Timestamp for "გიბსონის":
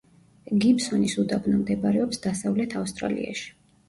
0.61-1.13